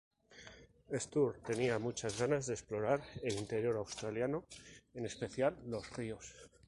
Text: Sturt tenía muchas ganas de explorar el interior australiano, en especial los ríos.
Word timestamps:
Sturt 0.97 1.43
tenía 1.45 1.77
muchas 1.77 2.17
ganas 2.19 2.47
de 2.47 2.55
explorar 2.55 3.03
el 3.21 3.37
interior 3.37 3.75
australiano, 3.77 4.45
en 4.95 5.05
especial 5.05 5.55
los 5.67 5.87
ríos. 5.95 6.33